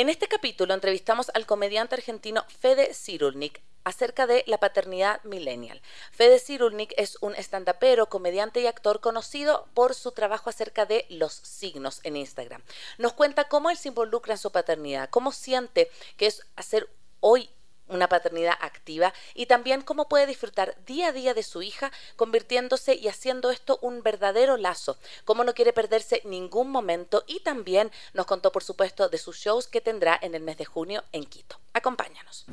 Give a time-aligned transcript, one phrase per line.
[0.00, 5.82] En este capítulo entrevistamos al comediante argentino Fede Cirulnik acerca de la paternidad millennial.
[6.10, 11.34] Fede Cirulnik es un estandapero, comediante y actor conocido por su trabajo acerca de los
[11.34, 12.62] signos en Instagram.
[12.96, 16.88] Nos cuenta cómo él se involucra en su paternidad, cómo siente que es hacer
[17.20, 17.50] hoy
[17.90, 22.94] una paternidad activa y también cómo puede disfrutar día a día de su hija convirtiéndose
[22.94, 28.26] y haciendo esto un verdadero lazo, cómo no quiere perderse ningún momento y también nos
[28.26, 31.58] contó por supuesto de sus shows que tendrá en el mes de junio en Quito.
[31.72, 32.46] Acompáñanos.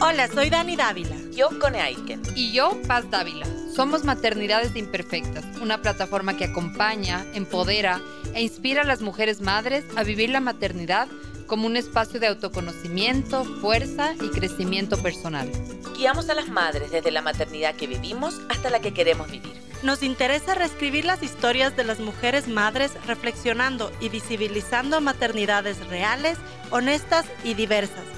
[0.00, 1.16] Hola, soy Dani Dávila.
[1.32, 2.22] Yo, Cone Aiken.
[2.36, 3.46] Y yo, Paz Dávila.
[3.74, 8.00] Somos Maternidades Imperfectas, una plataforma que acompaña, empodera
[8.32, 11.08] e inspira a las mujeres madres a vivir la maternidad
[11.48, 15.50] como un espacio de autoconocimiento, fuerza y crecimiento personal.
[15.96, 19.54] Guiamos a las madres desde la maternidad que vivimos hasta la que queremos vivir.
[19.82, 26.38] Nos interesa reescribir las historias de las mujeres madres reflexionando y visibilizando maternidades reales,
[26.70, 28.17] honestas y diversas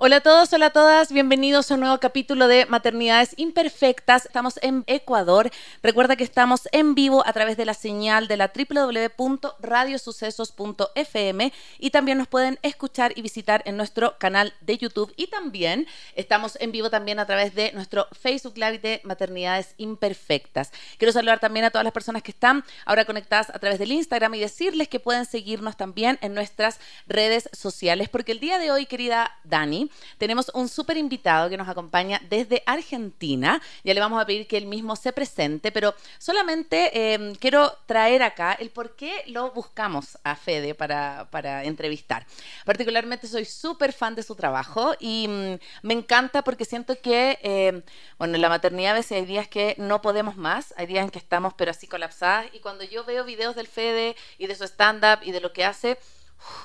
[0.00, 4.26] Hola a todos, hola a todas, bienvenidos a un nuevo capítulo de Maternidades Imperfectas.
[4.26, 5.50] Estamos en Ecuador.
[5.82, 12.18] Recuerda que estamos en vivo a través de la señal de la www.radiosucesos.fm y también
[12.18, 16.90] nos pueden escuchar y visitar en nuestro canal de YouTube y también estamos en vivo
[16.90, 20.70] también a través de nuestro Facebook Live de Maternidades Imperfectas.
[20.98, 24.32] Quiero saludar también a todas las personas que están ahora conectadas a través del Instagram
[24.36, 28.86] y decirles que pueden seguirnos también en nuestras redes sociales porque el día de hoy,
[28.86, 29.87] querida Dani,
[30.18, 33.60] tenemos un súper invitado que nos acompaña desde Argentina.
[33.84, 38.22] Ya le vamos a pedir que él mismo se presente, pero solamente em, quiero traer
[38.22, 42.26] acá el por qué lo buscamos a Fede para, para entrevistar.
[42.64, 47.82] Particularmente soy súper fan de su trabajo y mm, me encanta porque siento que, em,
[48.18, 51.10] bueno, en la maternidad a veces hay días que no podemos más, hay días en
[51.10, 54.64] que estamos pero así colapsadas y cuando yo veo videos del Fede y de su
[54.64, 55.98] stand-up y de lo que hace,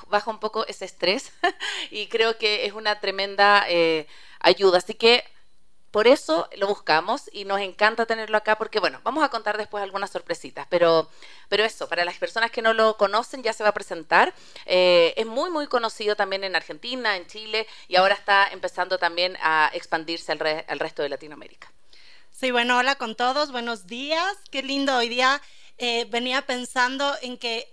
[0.08, 1.32] baja un poco ese estrés
[1.92, 4.08] y creo que es una tremenda eh,
[4.40, 4.78] ayuda.
[4.78, 5.24] Así que
[5.94, 9.84] por eso lo buscamos y nos encanta tenerlo acá porque, bueno, vamos a contar después
[9.84, 11.08] algunas sorpresitas, pero,
[11.50, 14.34] pero eso, para las personas que no lo conocen ya se va a presentar.
[14.66, 19.38] Eh, es muy, muy conocido también en Argentina, en Chile y ahora está empezando también
[19.40, 21.72] a expandirse al, resto de Latinoamérica.
[22.32, 25.44] Sí, bueno, hola con todos, buenos días, qué lindo hoy día.
[25.78, 27.73] Eh, venía pensando en que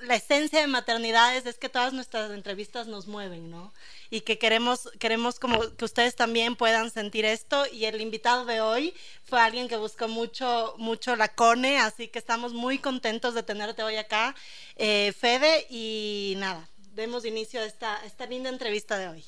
[0.00, 3.72] la esencia de maternidades es que todas nuestras entrevistas nos mueven, ¿no?
[4.10, 7.64] Y que queremos, queremos como que ustedes también puedan sentir esto.
[7.70, 8.94] Y el invitado de hoy
[9.24, 13.82] fue alguien que buscó mucho, mucho la CONE, así que estamos muy contentos de tenerte
[13.82, 14.34] hoy acá,
[14.76, 15.66] eh, Fede.
[15.68, 19.24] Y nada, demos inicio a esta, esta linda entrevista de hoy.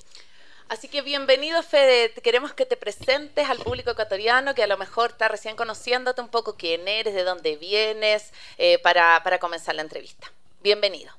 [0.70, 2.12] Así que bienvenido, Fede.
[2.22, 6.28] Queremos que te presentes al público ecuatoriano que a lo mejor está recién conociéndote un
[6.28, 10.28] poco quién eres, de dónde vienes, eh, para, para comenzar la entrevista.
[10.62, 11.10] Bienvenido.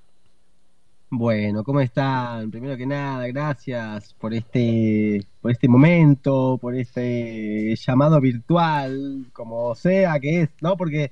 [1.10, 2.50] Bueno, ¿cómo están?
[2.50, 10.18] Primero que nada, gracias por este, por este momento, por este llamado virtual, como sea
[10.22, 10.78] que es, ¿no?
[10.78, 11.12] Porque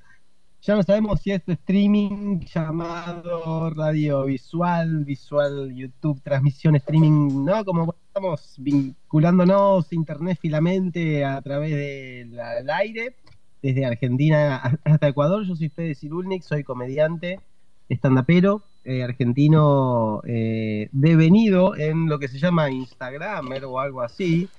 [0.61, 7.63] ya no sabemos si es streaming llamado radiovisual, visual, YouTube, transmisión, streaming, ¿no?
[7.63, 13.15] Como estamos vinculándonos internet filamente a través del aire,
[13.61, 15.45] desde Argentina hasta Ecuador.
[15.45, 17.39] Yo soy Fede Cirulnik, soy comediante,
[17.87, 24.49] estandapero, eh, argentino eh, devenido en lo que se llama Instagramer o algo así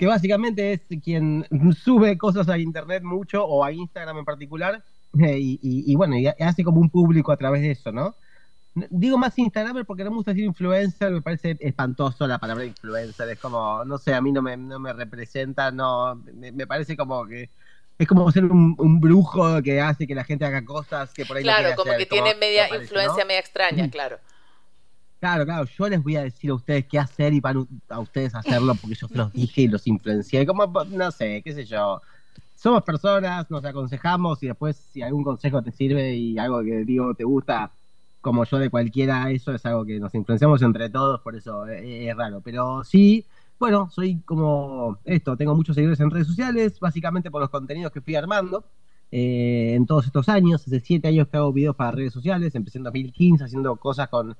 [0.00, 1.46] que básicamente es quien
[1.76, 4.82] sube cosas a internet mucho o a Instagram en particular
[5.14, 8.16] y, bueno, y hace como un público a través de eso, ¿no?
[8.74, 13.28] Digo más Instagram porque no me gusta decir influencer, me parece espantoso la palabra influencer,
[13.28, 17.26] es como, no sé, a mí no me, no me representa, no, me, parece como
[17.26, 17.50] que
[17.98, 21.42] es como ser un, brujo que hace que la gente haga cosas que por ahí
[21.42, 24.18] Claro, como que tiene media influencia media extraña, claro.
[25.18, 28.34] Claro, claro, yo les voy a decir a ustedes qué hacer y para a ustedes
[28.34, 32.00] hacerlo porque yo se los dije y los influencié, como, no sé, qué sé yo
[32.60, 37.14] somos personas, nos aconsejamos y después si algún consejo te sirve y algo que digo
[37.14, 37.72] te gusta,
[38.20, 42.14] como yo de cualquiera, eso es algo que nos influenciamos entre todos, por eso es,
[42.14, 42.42] raro.
[42.42, 43.24] Pero sí,
[43.58, 48.02] bueno, soy como esto, tengo muchos seguidores en redes sociales, básicamente por los contenidos que
[48.02, 48.66] fui armando.
[49.10, 52.76] Eh, en todos estos años, hace siete años que hago videos para redes sociales, empecé
[52.76, 54.36] en 2015 haciendo cosas con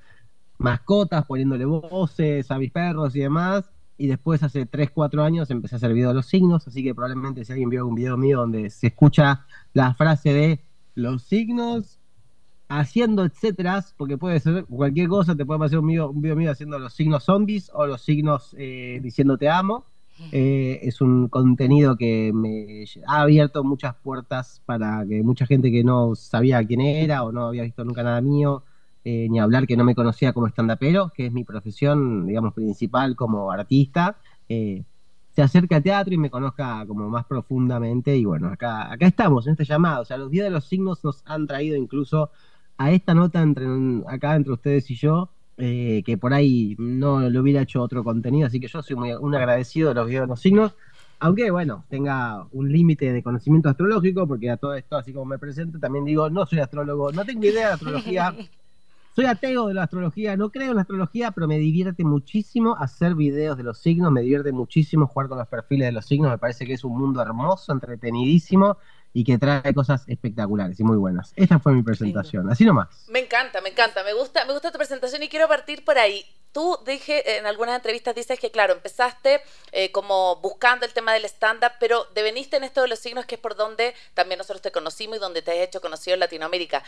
[0.59, 3.71] mascotas, poniéndole voces a mis perros y demás
[4.01, 6.95] y después hace 3, 4 años empecé a hacer video de los signos, así que
[6.95, 9.45] probablemente si alguien vio un video mío donde se escucha
[9.75, 10.61] la frase de
[10.95, 11.99] los signos
[12.69, 16.51] haciendo etcétera, porque puede ser cualquier cosa, te puede pasar un video, un video mío
[16.51, 19.85] haciendo los signos zombies o los signos eh, diciendo te amo.
[20.33, 25.83] Eh, es un contenido que me ha abierto muchas puertas para que mucha gente que
[25.83, 28.63] no sabía quién era o no había visto nunca nada mío,
[29.05, 33.17] eh, ni hablar que no me conocía como stand-upero, que es mi profesión, digamos, principal
[33.17, 34.17] como artista,
[34.49, 34.85] eh,
[35.31, 38.17] se acerque al teatro y me conozca como más profundamente.
[38.17, 40.03] Y bueno, acá, acá estamos en este llamado.
[40.03, 42.31] O sea, los días de los signos nos han traído incluso
[42.81, 43.67] a esta nota entre
[44.09, 48.47] acá entre ustedes y yo, eh, que por ahí no lo hubiera hecho otro contenido,
[48.47, 50.75] así que yo soy muy un agradecido de los videos de los signos,
[51.19, 55.39] aunque bueno, tenga un límite de conocimiento astrológico, porque a todo esto, así como me
[55.39, 58.35] presento, también digo, no soy astrólogo, no tengo idea de astrología,
[59.21, 63.15] soy ateo de la astrología, no creo en la astrología, pero me divierte muchísimo hacer
[63.15, 66.39] videos de los signos, me divierte muchísimo jugar con los perfiles de los signos, me
[66.39, 68.79] parece que es un mundo hermoso, entretenidísimo,
[69.13, 71.35] y que trae cosas espectaculares y muy buenas.
[71.37, 73.09] Esta fue mi presentación, así nomás.
[73.11, 76.25] Me encanta, me encanta, me gusta, me gusta tu presentación y quiero partir por ahí.
[76.53, 79.43] Tú dije en algunas entrevistas dices que claro, empezaste
[79.73, 83.37] eh, como buscando el tema del stand-up, pero deveniste en esto de los signos que
[83.37, 86.83] es por donde también nosotros te conocimos y donde te has hecho conocido en Latinoamérica.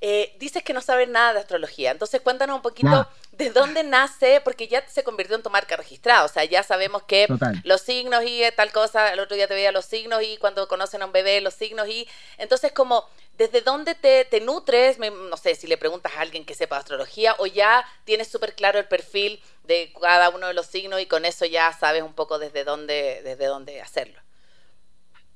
[0.00, 4.40] Eh, dices que no sabes nada de astrología, entonces cuéntanos un poquito de dónde nace,
[4.44, 7.26] porque ya se convirtió en tu marca registrada, o sea, ya sabemos que
[7.64, 11.02] los signos y tal cosa, el otro día te veía los signos y cuando conocen
[11.02, 12.06] a un bebé los signos y
[12.36, 14.98] entonces como ¿Desde dónde te, te nutres?
[14.98, 18.80] no sé si le preguntas a alguien que sepa astrología o ya tienes súper claro
[18.80, 22.40] el perfil de cada uno de los signos y con eso ya sabes un poco
[22.40, 24.18] desde dónde, desde dónde hacerlo.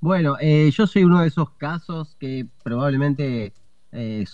[0.01, 3.53] Bueno, eh, yo soy uno de esos casos que probablemente
[3.93, 4.25] eh,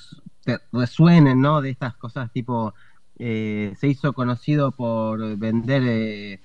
[0.72, 1.60] resuenen, ¿no?
[1.60, 2.72] De estas cosas tipo,
[3.18, 6.40] eh, se hizo conocido por vender,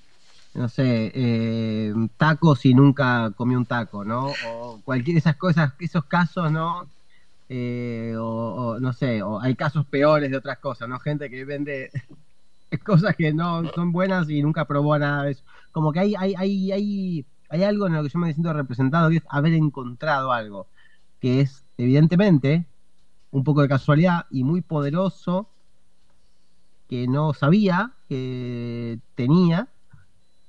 [0.52, 4.34] no sé, tacos y nunca comió un taco, ¿no?
[4.46, 6.86] O cualquier de esas cosas, esos casos, ¿no?
[7.48, 10.98] Eh, o, no sé, o hay casos peores de otras cosas, ¿no?
[10.98, 11.90] Gente que vende
[12.84, 15.44] cosas que no son buenas y nunca probó nada de eso.
[15.72, 19.10] Como que hay, hay, hay, hay, hay algo en lo que yo me siento representado,
[19.10, 20.68] que es haber encontrado algo,
[21.20, 22.66] que es evidentemente
[23.30, 25.50] un poco de casualidad y muy poderoso,
[26.88, 29.68] que no sabía que tenía,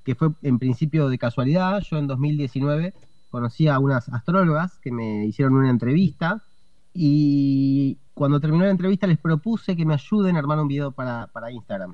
[0.03, 1.81] que fue en principio de casualidad.
[1.81, 2.93] Yo en 2019
[3.29, 6.43] conocí a unas astrólogas que me hicieron una entrevista
[6.97, 11.29] y cuando terminó la entrevista les propuse que me ayuden a armar un video para,
[11.51, 11.93] Instagram.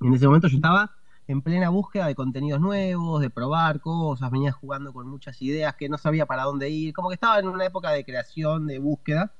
[0.00, 0.90] Y en ese momento yo estaba
[1.28, 5.88] en plena búsqueda de contenidos nuevos, de probar cosas, venía jugando con muchas ideas que
[5.88, 9.32] no sabía para dónde ir, como que estaba en una época de creación, de búsqueda.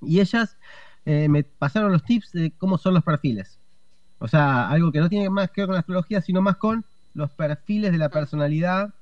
[0.00, 0.56] Y ellas
[1.04, 3.58] eh, me pasaron los tips de cómo son los perfiles.
[4.20, 6.84] O sea, algo que no tiene más que ver con la astrología, sino más con
[7.12, 8.94] los perfiles de la personalidad,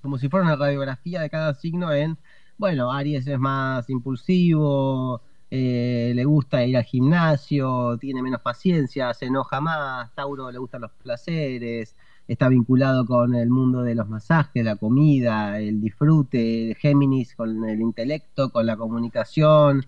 [0.00, 2.18] como si fuera una radiografía de cada signo en
[2.58, 9.26] bueno, Aries es más impulsivo, eh, le gusta ir al gimnasio, tiene menos paciencia, se
[9.26, 11.94] enoja más, Tauro le gustan los placeres,
[12.26, 17.80] está vinculado con el mundo de los masajes, la comida, el disfrute, Géminis con el
[17.80, 19.86] intelecto, con la comunicación,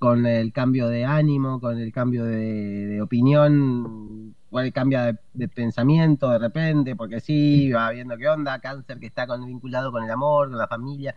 [0.00, 4.09] con el cambio de ánimo, con el cambio de, opinión,
[4.50, 9.06] cuál cambia de, de, pensamiento de repente, porque sí, va viendo qué onda, cáncer que
[9.06, 11.14] está con, vinculado con el amor, con la familia,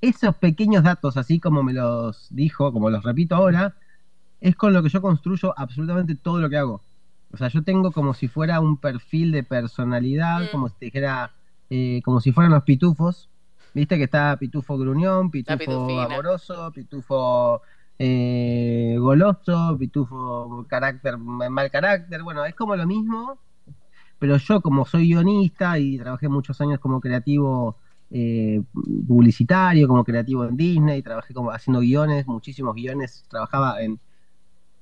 [0.00, 3.74] esos pequeños datos, así como me los dijo, como los repito ahora,
[4.40, 6.82] es con lo que yo construyo absolutamente todo lo que hago.
[7.32, 11.32] O sea, yo tengo como si fuera un perfil de personalidad, como si dijera,
[11.70, 13.30] eh, como si fueran los pitufos.
[13.74, 17.62] Viste que está pitufo gruñón, pitufo amoroso, pitufo
[18.04, 22.24] eh, goloso, pitufo carácter, mal carácter.
[22.24, 23.38] Bueno, es como lo mismo,
[24.18, 27.76] pero yo como soy guionista y trabajé muchos años como creativo
[28.10, 28.60] eh,
[29.06, 34.00] publicitario, como creativo en Disney, trabajé como haciendo guiones, muchísimos guiones, trabajaba en,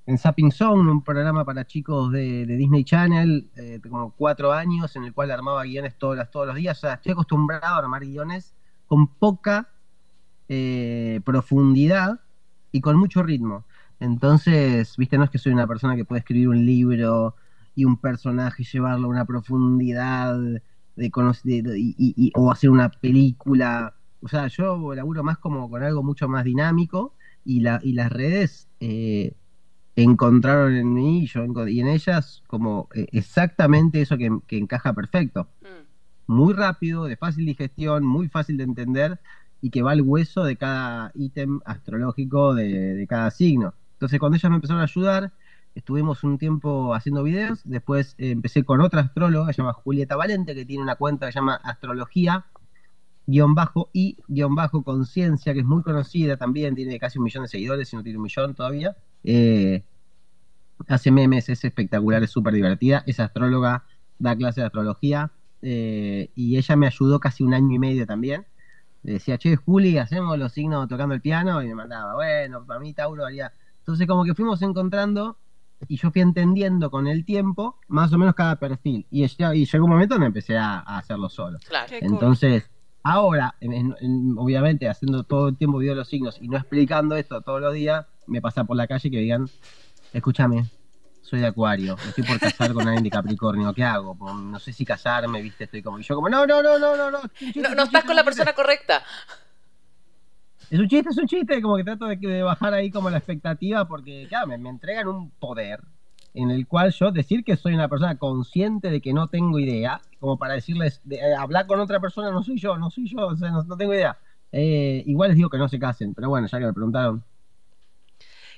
[0.07, 5.05] en Zapping Zone, un programa para chicos de, Disney Channel, eh, como cuatro años, en
[5.05, 8.55] el cual armaba guiones todos, todos los días, o sea, estoy acostumbrado a armar guiones
[8.87, 9.69] con poca
[10.49, 12.19] eh, profundidad
[12.73, 13.65] y con mucho ritmo.
[13.99, 17.37] Entonces, viste, no es que soy una persona que puede escribir un libro
[17.75, 20.39] y un personaje llevarlo a una profundidad
[20.97, 21.11] de,
[21.77, 23.95] y, o hacer una película.
[24.23, 28.11] O sea, yo laburo más como con algo mucho más dinámico y, la, y las
[28.11, 29.35] redes eh,
[29.97, 35.49] encontraron en mí y, yo, y en ellas como eh, exactamente eso que, encaja perfecto.
[35.63, 36.33] Mm.
[36.33, 39.21] Muy rápido, de fácil digestión, muy fácil de entender
[39.61, 43.75] y que va al hueso de cada ítem astrológico de, cada signo.
[43.95, 45.33] Entonces cuando ellas me empezaron a ayudar,
[45.75, 50.55] estuvimos un tiempo haciendo videos, después eh, empecé con otra astróloga, se llama Julieta Valente,
[50.55, 52.47] que tiene una cuenta que se llama Astrología
[53.31, 57.45] guion bajo y guion bajo conciencia, que es muy conocida también, tiene casi un millón
[57.45, 58.97] de seguidores, si no tiene un millón todavía.
[59.25, 59.85] Eh,
[60.89, 63.85] hace memes, es espectacular, es súper divertida, es astróloga,
[64.19, 65.31] da clases de astrología,
[65.63, 68.47] eh, y ella me ayudó casi un año y medio también.
[69.03, 72.81] Le decía, che, Juli, hacemos los signos tocando el piano, y me mandaba, bueno, para
[72.81, 73.53] mí Tauro haría.
[73.79, 75.39] Entonces, como que fuimos encontrando
[75.89, 79.07] y yo fui entendiendo con el tiempo más o menos cada perfil.
[79.11, 81.59] Y, y llegó un momento donde empecé a, hacerlo solo.
[81.67, 81.93] Claro.
[82.01, 82.71] Entonces,
[83.03, 83.55] ahora,
[84.37, 87.73] obviamente, haciendo todo el tiempo video de los signos y no explicando esto todos los
[87.73, 89.49] días, me pasa por la calle y que digan,
[90.13, 90.67] escúchame,
[91.31, 94.17] soy de Acuario, estoy por casar con alguien de Capricornio, ¿qué hago?
[94.35, 95.65] No sé si casarme, ¿viste?
[95.65, 97.21] Estoy como, y yo como, no, no, no, no, no, no.
[97.21, 99.05] no, no estás con la persona correcta.
[100.71, 103.87] Es un chiste, es un chiste, como que trato de, bajar ahí como la expectativa
[103.87, 105.81] porque, claro, me, entregan un poder
[106.35, 110.01] en el cual yo decir que soy una persona consciente de que no tengo idea,
[110.19, 113.37] como para decirles, eh, hablar con otra persona no soy yo, no soy yo, o
[113.37, 114.19] sea, no, tengo idea.
[114.51, 117.23] Eh, igual les digo que no se casen, pero bueno, ya que me preguntaron,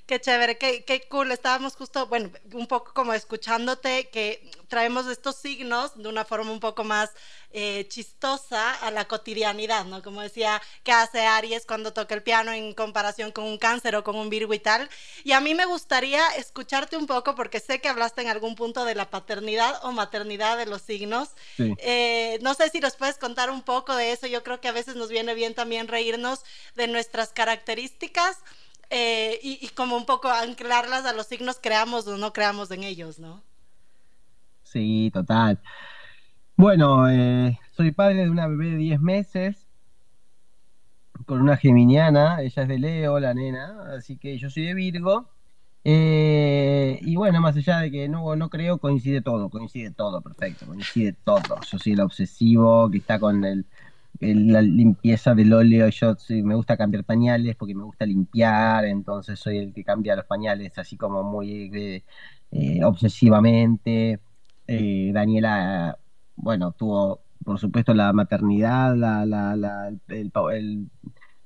[0.07, 1.31] Qué chévere, qué, qué cool.
[1.31, 6.59] Estábamos justo, bueno, un poco como escuchándote, que traemos estos signos de una forma un
[6.59, 7.11] poco más
[7.53, 10.03] eh, chistosa a la cotidianidad, ¿no?
[10.03, 14.03] Como decía, ¿qué hace Aries cuando toca el piano en comparación con un cáncer o
[14.03, 14.91] con un Virgo y tal?
[15.23, 18.85] Y a mí me gustaría escucharte un poco, porque sé que hablaste en algún punto
[18.85, 21.29] de la paternidad o maternidad de los signos.
[21.59, 24.27] Eh, no sé si nos puedes contar un poco de eso.
[24.27, 26.41] Yo creo que a veces nos viene bien también reírnos
[26.75, 28.39] de nuestras características
[28.93, 33.19] eh, y, como un poco anclarlas a los signos, creamos o no creamos en ellos,
[33.19, 33.41] ¿no?
[34.65, 35.59] Sí, total.
[36.57, 39.67] Bueno, eh, soy padre de una bebé de 10 meses
[41.25, 45.29] con una geminiana, ella es de Leo, la nena, así que yo soy de Virgo.
[45.85, 50.67] Eh, y bueno, más allá de que no, no creo, coincide todo, coincide todo, perfecto,
[50.67, 51.61] coincide todo.
[51.71, 53.65] Yo soy el obsesivo que está con el
[54.23, 56.15] la limpieza del óleo, yo
[56.45, 60.79] me gusta cambiar pañales porque me gusta limpiar, entonces soy el que cambia los pañales
[60.79, 62.05] así como muy eh,
[62.53, 64.21] eh, obsesivamente.
[64.67, 65.99] Eh, Daniela,
[66.37, 70.91] bueno, tuvo por supuesto la maternidad, la, la, el, el,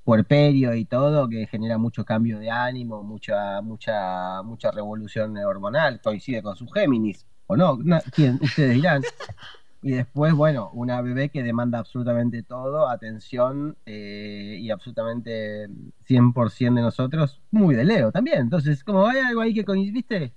[0.05, 6.43] puerperio y todo, que genera mucho cambio de ánimo, mucha, mucha, mucha revolución hormonal, coincide
[6.43, 7.79] con su Géminis, o no,
[8.13, 8.39] ¿quién?
[8.41, 9.03] ustedes dirán.
[9.87, 15.69] Y después, bueno, una bebé que demanda absolutamente todo, atención eh, y absolutamente
[16.09, 18.41] 100% de nosotros, muy de Leo también.
[18.41, 20.33] Entonces, como hay algo ahí que coincide,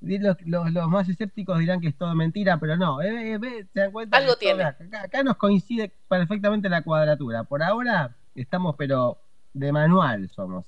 [0.00, 3.92] los, los, más escépticos dirán que es todo mentira, pero no, eh, eh, se dan
[3.92, 4.16] cuenta.
[4.16, 4.62] Algo tiene.
[4.64, 7.44] acá, nos coincide perfectamente la cuadratura.
[7.44, 9.18] Por ahora estamos, pero
[9.52, 10.64] de manual somos.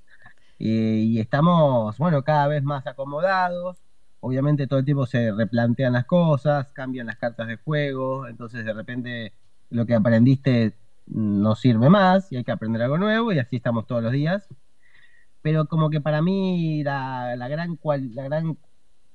[0.58, 3.78] y estamos, bueno, cada vez más acomodados
[4.20, 8.72] obviamente todo el tiempo se replantean las cosas, cambian las cartas de juego, entonces de
[8.72, 9.32] repente
[9.70, 10.74] lo que aprendiste
[11.06, 14.48] no sirve más y hay que aprender algo nuevo y así estamos todos los días.
[15.42, 17.78] Pero como que para mí la, gran,
[18.14, 18.58] la gran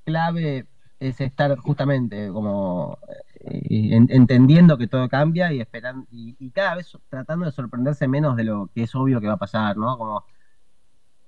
[0.04, 0.66] clave
[0.98, 2.98] es estar justamente como
[3.40, 8.36] eh, entendiendo que todo cambia y esperando y, y, cada vez tratando de sorprenderse menos
[8.36, 9.96] de lo que es obvio que va a pasar, ¿no?
[9.98, 10.24] Como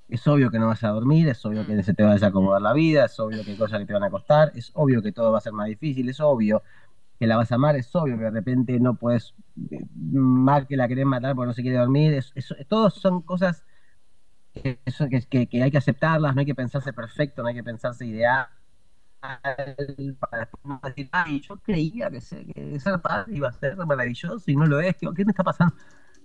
[0.08, 1.82] es obvio que no vas a dormir, es obvio que mm.
[1.82, 4.04] se te va a desacomodar la vida, es obvio que hay cosas que te van
[4.04, 6.62] a costar, es obvio que todo va a ser más difícil, es obvio
[7.18, 9.34] que la vas a amar, es obvio que de repente no puedes,
[9.70, 12.32] eh, más que la querés matar porque no se quiere dormir, es,
[12.68, 13.64] todos son cosas
[14.54, 14.78] que,
[15.46, 18.48] que, hay que aceptarlas, no hay que pensarse perfecto, no hay que pensarse ideal
[19.20, 20.48] para
[20.84, 22.46] decir, ay, yo creía que, ser,
[23.02, 25.74] padre iba a ser maravilloso y no lo es, ¿qué, me está pasando?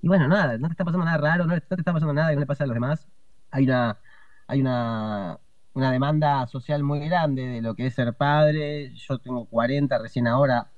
[0.01, 2.29] Y bueno, nada, no te está pasando nada raro, no, no te está pasando nada
[2.29, 3.07] que no le pasa a los demás,
[3.53, 3.99] hay una,
[4.47, 5.39] hay una,
[5.75, 8.93] demanda social muy grande de lo que es ser padre.
[8.95, 10.71] Yo tengo 40 recién ahora,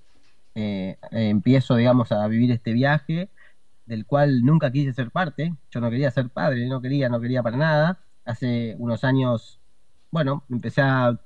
[0.55, 3.29] eh, empiezo, digamos, a vivir este viaje
[3.85, 5.55] del cual nunca quise ser parte.
[5.71, 7.99] Yo no quería ser padre, no quería, no quería para nada.
[8.25, 9.61] Hace unos años,
[10.11, 11.17] bueno, empecé a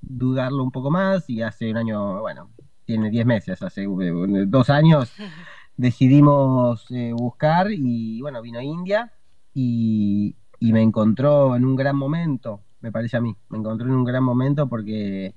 [0.00, 2.50] dudarlo un poco más y hace un año, bueno,
[2.84, 5.12] tiene 10 meses, hace eh, dos años
[5.76, 9.12] decidimos eh, buscar y bueno, vino a India
[9.54, 13.94] y, y me encontró en un gran momento, me parece a mí, me encontró en
[13.94, 15.34] un gran momento porque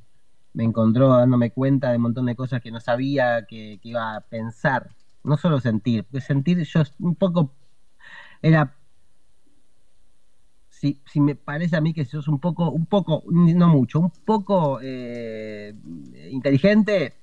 [0.53, 4.21] me encontró dándome cuenta de un montón de cosas que no sabía que, iba a
[4.21, 4.91] pensar,
[5.23, 7.55] no solo sentir, porque sentir yo un poco
[8.43, 8.75] era
[10.69, 14.11] si, si, me parece a mí que sos un poco, un poco, no mucho, un
[14.11, 15.73] poco eh,
[16.29, 17.15] inteligente,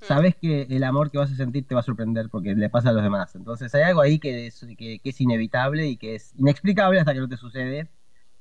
[0.00, 2.90] sabes que el amor que vas a sentir te va a sorprender porque le pasa
[2.90, 3.34] a los demás.
[3.34, 7.36] Entonces hay algo ahí que es, inevitable y que es inexplicable hasta que no te
[7.36, 7.88] sucede.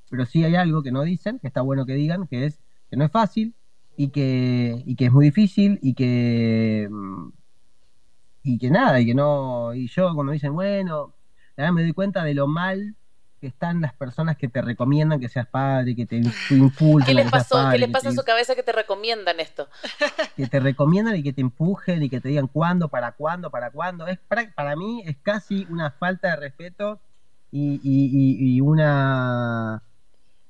[0.10, 2.98] Pero sí hay algo que no dicen, que está bueno que digan, que es que
[2.98, 3.54] no es fácil
[3.96, 7.30] y que, y que es muy difícil y que, mm,
[8.44, 11.14] y que nada, y que no, y yo cuando dicen, bueno,
[11.58, 12.96] ahora me doy cuenta de lo mal
[13.40, 17.08] que están las personas que te recomiendan que seas padre, que te impulsan.
[17.08, 17.56] ¿Qué les pasó?
[17.56, 19.68] padre, ¿Qué les pasa en su cabeza que te recomiendan esto?
[20.36, 23.72] que te recomiendan y que te empujen y que te digan cuándo, para cuándo, para
[23.72, 24.08] cuándo.
[24.08, 27.00] Es para, para mí es casi una falta de respeto
[27.52, 28.10] y, y-
[28.46, 29.82] y- y una...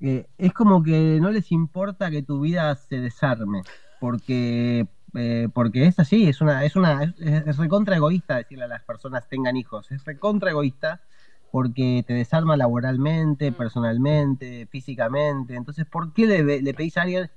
[0.01, 3.61] eh, es como que no les importa que tu vida se desarme,
[3.99, 8.67] porque, eh, porque es así, es una, es una, es, es recontra egoísta decirle a
[8.67, 11.01] las personas tengan hijos, es recontra egoísta
[11.51, 13.55] porque te desarma laboralmente, Mm.
[13.55, 15.55] personalmente, físicamente.
[15.55, 17.29] Entonces, ¿por qué le, le pedís a alguien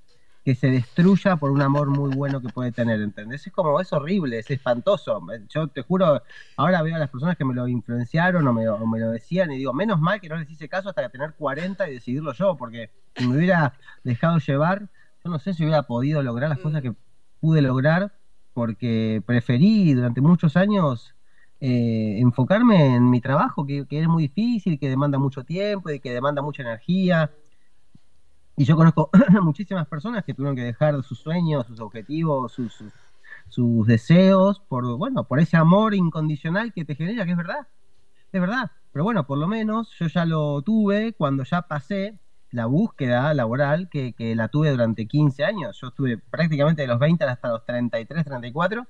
[0.44, 3.46] que se destruya por un amor muy bueno que puede tener, ¿entendés?
[3.46, 5.20] Es como, es horrible, es espantoso.
[5.48, 6.20] Yo te juro,
[6.56, 9.52] ahora veo a las personas que me lo influenciaron o me, o me lo decían
[9.52, 12.56] y digo, menos mal que no les hice caso hasta tener 40 y decidirlo yo,
[12.56, 14.88] porque si me hubiera dejado llevar,
[15.24, 16.92] yo no sé si hubiera podido lograr las cosas que
[17.38, 18.12] pude lograr,
[18.52, 21.14] porque preferí durante muchos años
[21.64, 26.00] eh, enfocarme en mi trabajo, que, que es muy difícil, que demanda mucho tiempo y
[26.00, 27.30] que demanda mucha energía.
[28.56, 29.10] Y yo conozco
[29.42, 32.92] muchísimas personas que tuvieron que dejar sus sueños, sus objetivos, sus, sus,
[33.48, 37.68] sus deseos, por, bueno, por ese amor incondicional que te genera, que es verdad,
[38.32, 38.72] es verdad.
[38.90, 42.18] Pero bueno, por lo menos yo ya lo tuve cuando ya pasé
[42.50, 45.78] la búsqueda laboral que, que la tuve durante 15 años.
[45.80, 48.84] Yo estuve prácticamente de los 20 hasta los 33, 34,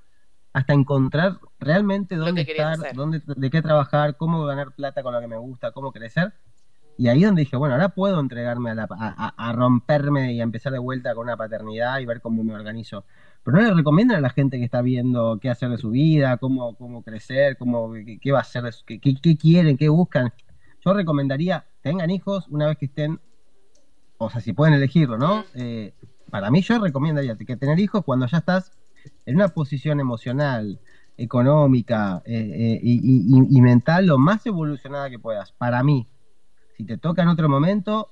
[0.53, 2.97] hasta encontrar realmente dónde estar, hacer.
[2.97, 6.35] dónde, de qué trabajar, cómo ganar plata con lo que me gusta, cómo crecer.
[6.99, 10.41] Y ahí donde dije, bueno, ahora puedo entregarme a, la- a- a- a romperme y
[10.41, 13.07] a empezar de vuelta con una paternidad y ver cómo me organizo.
[13.43, 16.37] Pero no le recomiendan a la gente que está viendo qué hacer de su vida,
[16.37, 20.33] cómo, cómo crecer, cómo, qué, qué va a hacer, qué, qué- qué quieren, qué buscan.
[20.85, 23.21] Yo recomendaría, tengan hijos una vez que estén,
[24.19, 25.45] o sea, si pueden elegirlo, ¿no?
[25.55, 25.95] Eh,
[26.31, 28.73] para mí yo recomendaría que tener hijos cuando ya estás
[29.27, 30.81] en una posición emocional,
[31.17, 35.53] económica eh, eh, y, y- y- y mental lo más evolucionada que puedas.
[35.53, 36.09] Para mí,
[36.77, 38.09] si te toca en otro momento,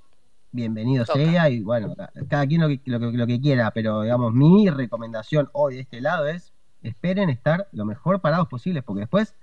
[0.53, 1.19] bienvenido Toca.
[1.19, 4.33] sea y bueno, ca- cada quien lo que, lo, que, lo que quiera, pero digamos,
[4.35, 9.35] mi recomendación hoy de este lado es esperen estar lo mejor parados posibles, porque después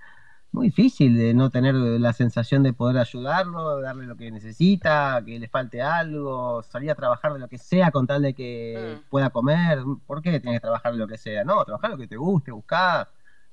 [0.52, 5.38] muy difícil de no tener la sensación de poder ayudarlo, darle lo que necesita, que
[5.38, 9.08] le falte algo, salir a trabajar de lo que sea con tal de que Mm.
[9.10, 9.78] pueda comer.
[10.06, 11.44] ¿Por qué tienes que trabajar de lo que sea?
[11.44, 13.08] No, trabajar lo que te guste, buscar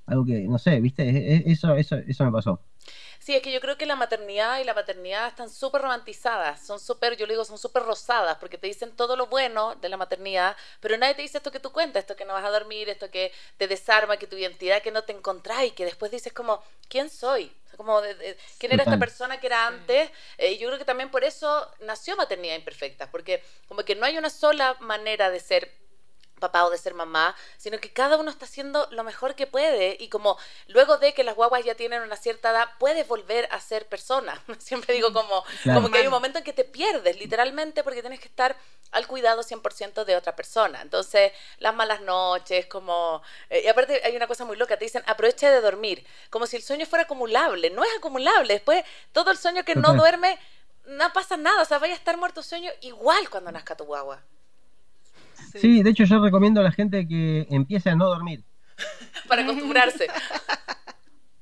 [0.05, 2.60] algo que, no sé, viste, E- e- eso, eso, eso me pasó.
[3.26, 6.80] Sí, es que yo creo que la maternidad y la paternidad están súper romantizadas, son
[6.80, 9.98] súper, yo le digo, son súper rosadas, porque te dicen todo lo bueno de la
[9.98, 12.88] maternidad, pero nadie te dice esto que tú cuentas, esto que no vas a dormir,
[12.88, 16.62] esto que te desarma, que tu identidad, que no te encontráis, que después dices como,
[16.88, 17.52] ¿quién soy?
[17.78, 20.12] Como, de- de- ¿quién era esta persona que era antes?
[20.38, 24.06] Eh, y yo creo que también por eso nació Maternidad Imperfecta, porque como que no
[24.06, 25.72] hay una sola manera de ser
[26.45, 29.97] papá o de ser mamá, sino que cada uno está haciendo lo mejor que puede
[29.99, 33.60] y como luego de que las guaguas ya tienen una cierta edad, puedes volver a
[33.60, 34.41] ser persona.
[34.60, 35.79] Siempre digo como, Claro.
[35.81, 38.55] como que hay un momento en que te pierdes literalmente porque tienes que estar
[38.91, 40.81] al cuidado 100% de otra persona.
[40.81, 43.21] Entonces, las malas noches, como...
[43.49, 46.55] eh, y aparte hay una cosa muy loca, te dicen, aprovecha de dormir, como si
[46.55, 47.69] el sueño fuera acumulable.
[47.71, 48.53] No es acumulable.
[48.53, 50.39] Después, todo el sueño que no duerme,
[50.86, 51.62] no pasa nada.
[51.62, 54.21] O sea, vaya a estar muerto sueño igual cuando nazca tu guagua.
[55.60, 55.84] Sí.
[55.84, 58.44] de hecho yo recomiendo a la gente que empiece a no dormir.
[59.28, 60.08] Para acostumbrarse.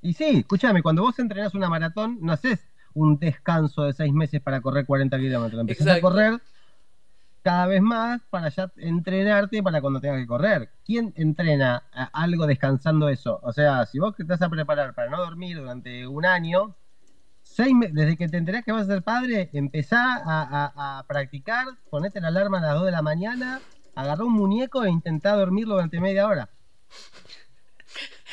[0.06, 2.60] Y sí, escúchame, cuando vos entrenás una maratón, no haces
[2.94, 5.62] un descanso de seis meses para correr 40 kilómetros.
[5.62, 6.08] Empezás Exacto.
[6.08, 6.42] a correr
[7.42, 10.70] cada vez más para ya entrenarte para cuando tengas que correr.
[10.86, 13.40] ¿Quién entrena a- algo descansando eso?
[13.44, 16.76] O sea, si vos te vas a preparar para no dormir durante un año,
[17.42, 20.44] seis me- desde que te enterás que vas a ser padre, empezá a,
[20.76, 23.62] a- a practicar, ponete la alarma a las 2 de la mañana,
[23.96, 26.50] agarrá un muñeco e intentá dormirlo durante media hora.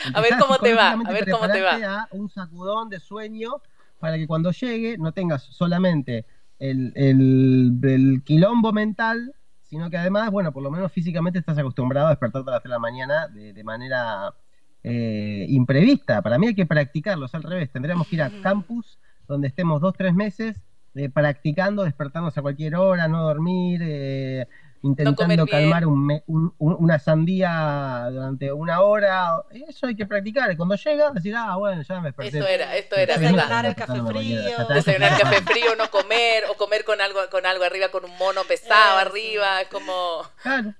[0.14, 1.76] A ver cómo te va, a ver cómo te va.
[2.02, 3.50] a un sacudón de sueño
[3.98, 6.24] para que cuando llegue no tengas solamente
[6.58, 12.06] el, el- el quilombo mental, sino que además, bueno, por lo menos físicamente estás acostumbrado
[12.06, 14.34] a despertarte a las 3 de la mañana de, de manera
[14.82, 16.22] eh, imprevista.
[16.22, 17.70] Para mí hay que practicarlo, es al revés.
[17.70, 20.56] Tendríamos que ir a campus donde estemos dos, tres meses
[20.94, 24.48] eh, practicando, despertarnos a cualquier hora, no dormir, eh,
[24.82, 29.42] intentando calmar un me- un- un- una sandía durante una hora.
[29.68, 30.50] Eso hay que practicar.
[30.52, 32.38] Y cuando llega, decir, ah, bueno, ya me desperté.
[32.38, 33.16] Esto era, esto era.
[33.18, 34.66] Desayunar el café frío.
[34.68, 38.42] Desayunar café frío, no comer, o comer con algo, con algo arriba, con un mono
[38.44, 39.08] pesado Eh, sí.
[39.08, 40.74] arriba, es como Claro,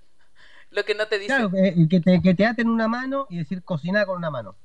[0.71, 1.49] lo que no te dicen.
[1.51, 4.57] claro, eh, que te, que te aten una mano y decir cocinar con una mano.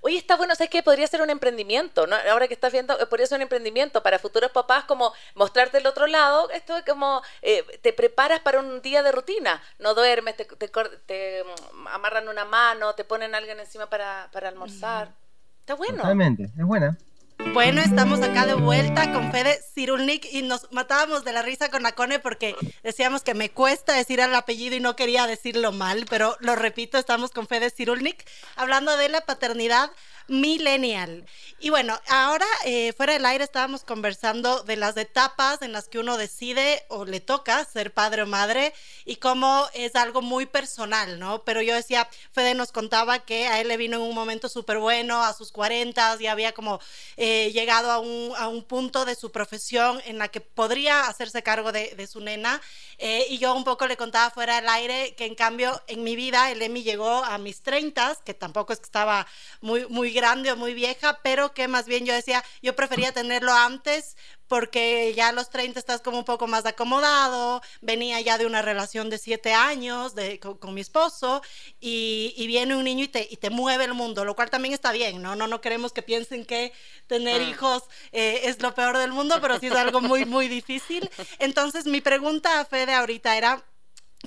[0.00, 0.82] Oye, está bueno, ¿sabes qué?
[0.82, 2.16] Podría ser un emprendimiento, ¿no?
[2.30, 5.86] Ahora que estás viendo, eh, podría ser un emprendimiento para futuros papás, como mostrarte el
[5.86, 6.50] otro lado.
[6.50, 9.62] Esto es como, eh, te preparas para un día de rutina.
[9.78, 10.68] No duermes, te, te,
[11.06, 15.12] te mm, amarran una mano, te ponen alguien encima para, para almorzar.
[15.60, 15.96] Está bueno.
[15.96, 16.96] Totalmente, es buena.
[17.38, 21.84] Bueno, estamos acá de vuelta con Fede Cirulnik y nos matábamos de la risa con
[21.86, 26.36] Acone porque decíamos que me cuesta decir el apellido y no quería decirlo mal, pero
[26.40, 28.24] lo repito, estamos con Fede Cirulnik
[28.56, 29.90] hablando de la paternidad
[30.28, 31.24] millennial.
[31.58, 35.98] Y bueno, ahora eh, fuera del aire estábamos conversando de las etapas en las que
[35.98, 41.18] uno decide o le toca ser padre o madre y cómo es algo muy personal,
[41.18, 41.44] ¿no?
[41.44, 44.78] Pero yo decía, Fede nos contaba que a él le vino en un momento súper
[44.78, 46.80] bueno, a sus 40, y había como
[47.16, 51.42] eh, llegado a un, a un, punto de su profesión en la que podría hacerse
[51.42, 52.60] cargo de, de su nena.
[52.98, 56.16] Eh, y yo un poco le contaba fuera del aire que en cambio en mi
[56.16, 59.26] vida el Emi llegó a mis 30, que tampoco es que estaba
[59.60, 63.52] muy, muy grande o muy vieja, pero que más bien yo decía, yo prefería tenerlo
[63.52, 64.16] antes
[64.48, 68.62] porque ya a los 30 estás como un poco más acomodado, venía ya de una
[68.62, 71.42] relación de 7 años de, con, mi esposo
[71.80, 74.74] y, y, viene un niño y te, y te mueve el mundo, lo cual también
[74.74, 75.36] está bien, ¿no?
[75.36, 76.72] No, no queremos que piensen que
[77.06, 77.44] tener ah.
[77.44, 81.08] hijos eh, es lo peor del mundo, pero sí es algo muy, muy difícil.
[81.38, 83.64] Entonces mi pregunta a Fede ahorita era,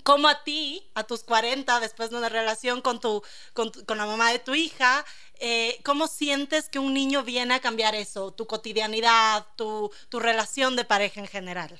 [0.04, 3.22] como a ti, a tus 40, después de una relación con, tu,
[3.54, 5.04] con, con la mamá de tu hija,
[5.40, 10.76] eh, ¿cómo sientes que un niño viene a cambiar eso, tu cotidianidad, tu, tu relación
[10.76, 11.80] de pareja en general?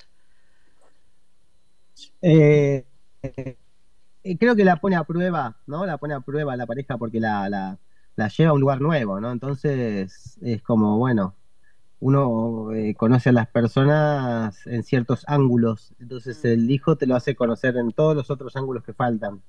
[2.22, 2.84] Eh,
[3.22, 5.86] eh, creo que la pone a prueba, ¿no?
[5.86, 7.78] La pone a prueba la pareja porque la, la,
[8.16, 9.30] la lleva a un lugar nuevo, ¿no?
[9.32, 11.36] Entonces es como, bueno,
[12.00, 16.48] uno eh, conoce a las personas en ciertos ángulos, entonces mm.
[16.48, 19.42] el hijo te lo hace conocer en todos los otros ángulos que faltan.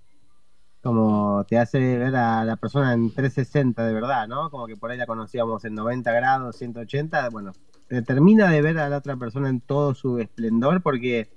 [0.83, 4.49] Como te hace ver a la persona en 360 de verdad, ¿no?
[4.49, 7.53] Como que por ahí la conocíamos en 90 grados, 180, bueno,
[7.87, 11.29] te termina de ver a la otra persona en todo su esplendor porque,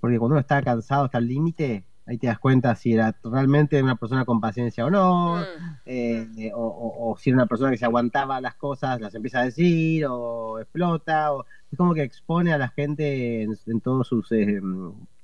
[0.00, 3.82] porque cuando uno está cansado hasta el límite, ahí te das cuenta si era realmente
[3.82, 5.76] una persona con paciencia o no, mm.
[5.86, 10.06] eh, o, si era una persona que se aguantaba las cosas, las empieza a decir,
[10.06, 14.60] o explota, o es como que expone a la gente en, todos sus eh,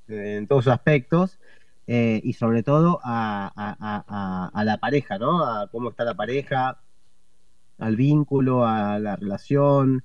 [0.08, 1.38] en todos sus aspectos.
[1.92, 3.50] Eh, y sobre todo a,
[4.54, 5.44] a, la pareja, ¿no?
[5.44, 6.78] A cómo está la pareja,
[7.78, 10.04] al vínculo, a la relación,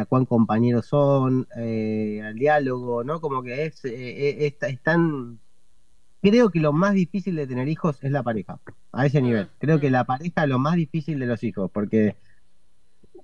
[0.00, 3.20] a cuán compañeros son, al diálogo, ¿no?
[3.20, 5.38] Como que es, es, es tan
[6.20, 8.58] creo que lo más difícil de tener hijos es la pareja,
[8.92, 9.46] a ese nivel.
[9.46, 9.92] Mm, creo que mm.
[9.92, 12.16] la pareja es lo más difícil de los hijos, porque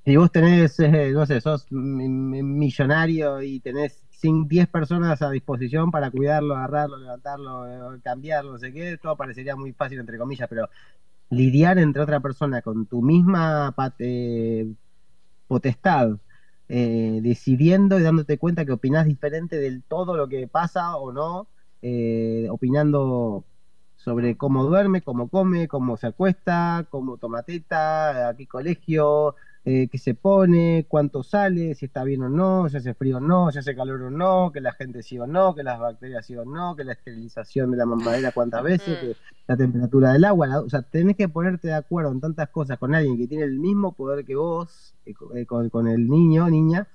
[0.04, 6.11] si vos tenés, eh, no sé, sos millonario y tenés 10 personas a disposición para
[6.11, 10.70] cuidarlo, agarrarlo, levantarlo, eh, cambiarlo, no sé qué, todo parecería muy fácil, entre comillas, pero
[11.28, 14.72] lidiar entre otra persona con tu misma eh,
[15.46, 16.16] potestad,
[16.66, 21.46] decidiendo y dándote cuenta que opinás diferente del todo lo que pasa o no,
[21.86, 23.44] eh, opinando
[23.94, 29.34] sobre cómo duerme, cómo come, cómo se acuesta, cómo toma teta, a qué colegio,
[29.66, 33.20] eh, qué se pone, cuánto sale, si está bien o no, si hace frío o
[33.20, 36.24] no, si hace calor o no, que la gente sí o no, que las bacterias
[36.24, 39.16] sí o no, que la esterilización de la mamadera cuántas veces, que
[39.46, 42.94] la temperatura del agua, o sea, tenés que ponerte de acuerdo en tantas cosas con
[42.94, 46.88] alguien que tiene el mismo poder que vos, eh, con, con, el niño, niña,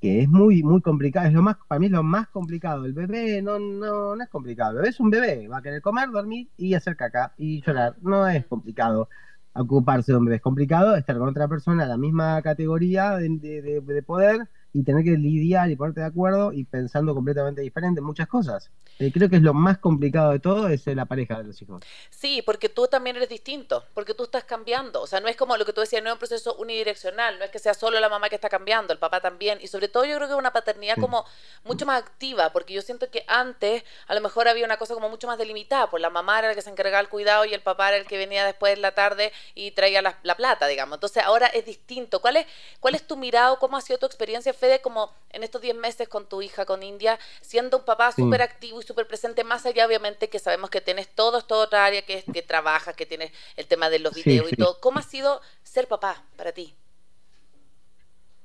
[0.00, 2.84] que es muy, muy complicado, es lo más, para mí es lo más complicado.
[2.84, 5.82] El bebé no, no, no es complicado, el bebé es un bebé, va a querer
[5.82, 7.96] comer, dormir y hacer caca y llorar.
[8.02, 9.08] No es complicado
[9.54, 13.28] ocuparse de un bebé, es complicado estar con otra persona de la misma categoría de,
[13.38, 18.00] de, de poder y tener que lidiar y ponerte de acuerdo y pensando completamente diferente
[18.00, 18.70] en muchas cosas.
[18.98, 21.82] Eh, creo que es lo más complicado de todo, es la pareja de los hijos.
[22.10, 25.00] Sí, porque tú también eres distinto, porque tú estás cambiando.
[25.00, 27.44] O sea, no es como lo que tú decías, no es un proceso unidireccional, no
[27.44, 29.58] es que sea solo la mamá que está cambiando, el papá también.
[29.62, 31.24] Y sobre todo yo creo que es una paternidad como
[31.64, 35.08] mucho más activa, porque yo siento que antes a lo mejor había una cosa como
[35.08, 37.60] mucho más delimitada, pues la mamá era la que se encargaba del cuidado y el
[37.60, 40.96] papá era el que venía después en la tarde y traía la, la plata, digamos.
[40.96, 42.20] Entonces ahora es distinto.
[42.20, 42.46] ¿Cuál es,
[42.80, 43.58] cuál es tu mirado?
[43.60, 46.82] ¿Cómo ha sido tu experiencia, Fede, como en estos 10 meses con tu hija, con
[46.82, 50.80] India, siendo un papá súper activo y súper presente, más allá obviamente que sabemos que
[50.80, 54.52] tienes todo, toda otra área que, que trabajas, que tienes el tema de los videos
[54.52, 54.78] y todo.
[54.80, 56.74] ¿Cómo ha sido ser papá para ti?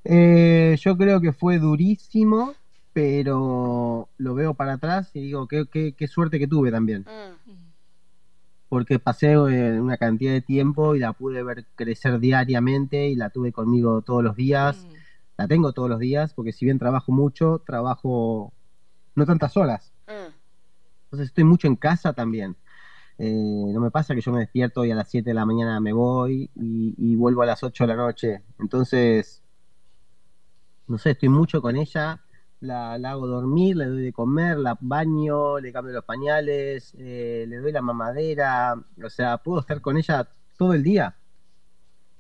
[0.05, 2.55] Eh, yo creo que fue durísimo,
[2.91, 5.65] pero lo veo para atrás y digo, qué,
[5.97, 7.01] qué, suerte que tuve también.
[7.01, 7.51] Mm.
[8.67, 9.35] Porque pasé eh,
[9.79, 14.23] una cantidad de tiempo y la pude ver crecer diariamente y la tuve conmigo todos
[14.23, 14.85] los días.
[14.85, 15.02] Mm
[15.43, 18.53] la tengo todos los días, porque si bien trabajo mucho, trabajo
[19.15, 19.93] no tantas horas.
[20.07, 20.33] Mm.
[21.05, 22.55] Entonces estoy mucho en casa también.
[23.17, 25.79] Eh, no me pasa que yo me despierto y a las 7 de la mañana
[25.79, 28.43] me voy y, y vuelvo a las 8 de la noche.
[28.59, 29.43] Entonces,
[30.87, 32.23] no sé, estoy mucho con ella
[32.63, 37.57] la, hago dormir, le doy de comer, la baño, le cambio los pañales, eh, le
[37.57, 41.15] doy la mamadera, o sea, puedo estar con ella todo el día.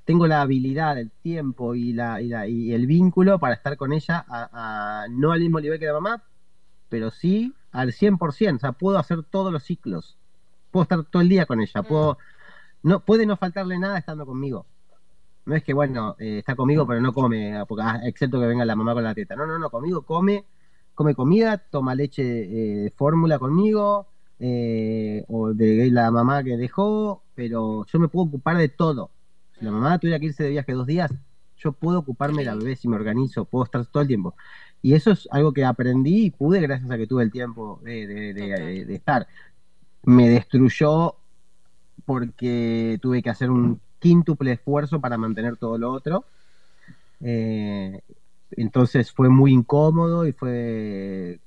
[0.05, 5.05] Tengo la habilidad, el tiempo y, la, y, el vínculo para estar con ella, a,
[5.09, 6.23] no al mismo nivel que la mamá,
[6.89, 10.17] pero sí al 100%, o sea, puedo hacer todos los ciclos,
[10.71, 12.17] puedo estar todo el día con ella, puedo,
[12.83, 14.65] no, puede no faltarle nada estando conmigo.
[15.45, 18.65] No es que, bueno, eh, está conmigo pero no come, porque, ah, excepto que venga
[18.65, 19.35] la mamá con la teta.
[19.35, 20.45] No, no, no, conmigo come,
[20.95, 24.07] come comida, toma leche de eh, fórmula conmigo,
[24.39, 29.11] eh, o de la mamá que dejó, pero yo me puedo ocupar de todo.
[29.57, 31.11] Si la mamá tuviera que irse de viaje dos días,
[31.57, 34.35] yo puedo ocuparme de la bebé si me organizo, puedo estar todo el tiempo.
[34.81, 38.85] Y eso es algo que aprendí y pude gracias a que tuve el tiempo de
[38.89, 39.27] estar.
[40.03, 41.15] Me destruyó
[42.05, 46.25] porque tuve que hacer un quíntuple esfuerzo para mantener todo lo otro.
[47.21, 48.01] Eh,
[48.51, 51.39] entonces fue muy incómodo y fue.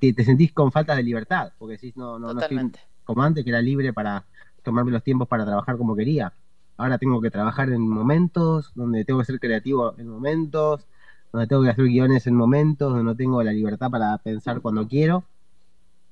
[0.00, 2.70] te sentís con falta de libertad, porque decís, no, no, no estoy
[3.04, 4.24] como antes, que era libre para
[4.62, 6.32] tomarme los tiempos para trabajar como quería.
[6.76, 10.86] Ahora tengo que trabajar en momentos donde tengo que ser creativo en momentos,
[11.32, 14.86] donde tengo que hacer guiones en momentos, donde no tengo la libertad para pensar cuando
[14.86, 15.24] quiero.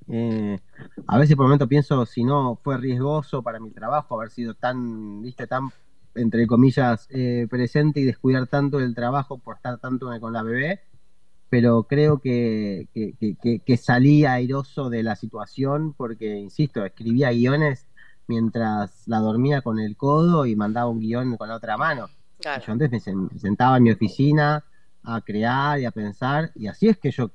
[0.07, 0.59] Eh,
[1.07, 5.21] a veces por momento pienso si no fue riesgoso para mi trabajo haber sido tan,
[5.21, 5.69] viste, tan,
[6.13, 10.81] entre comillas, eh, presente y descuidar tanto el trabajo por estar tanto con la bebé,
[11.49, 17.87] pero creo que, que, salí airoso de la situación porque, insisto, escribía guiones
[18.27, 22.09] mientras la dormía con el codo y mandaba un guion con la otra mano.
[22.39, 22.99] Yo antes me
[23.39, 24.63] sentaba en mi oficina
[25.03, 27.31] a crear y a pensar, y así es que yo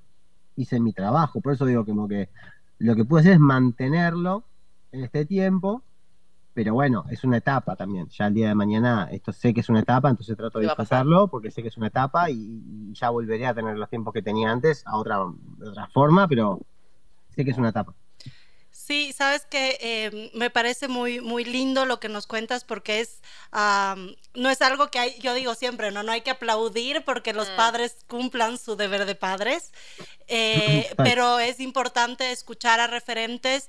[0.57, 1.41] hice mi trabajo.
[1.41, 2.29] Por eso digo como que
[2.79, 4.45] lo que puedo hacer es mantenerlo
[4.93, 5.83] en este tiempo,
[6.53, 8.09] pero bueno, es una etapa también.
[8.09, 11.29] Ya el día de mañana, esto sé que es una etapa, entonces trato de disfrutarlo
[11.29, 14.51] porque sé que es una etapa y, ya volveré a tener los tiempos que tenía
[14.51, 15.19] antes a otra,
[15.59, 16.61] de otra forma, pero
[17.29, 17.95] sé que es una etapa.
[18.91, 23.23] Sí, sabes que em, me parece muy, muy lindo lo que nos cuentas porque es,
[24.35, 27.49] no es algo que hay, yo digo siempre, no, no hay que aplaudir porque los
[27.51, 27.57] mm.
[27.57, 29.71] padres cumplan su deber de padres,
[30.27, 33.69] eh, pero es importante escuchar a referentes